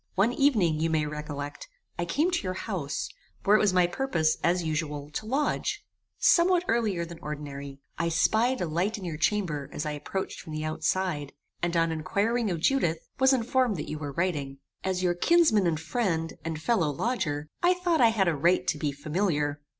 [0.15, 1.67] One evening, you may recollect,
[1.99, 3.07] I came to your house,
[3.43, 5.85] where it was my purpose, as usual, to lodge,
[6.17, 7.77] somewhat earlier than ordinary.
[7.99, 11.91] I spied a light in your chamber as I approached from the outside, and on
[11.91, 14.57] inquiring of Judith, was informed that you were writing.
[14.83, 18.79] As your kinsman and friend, and fellow lodger, I thought I had a right to
[18.79, 19.61] be familiar.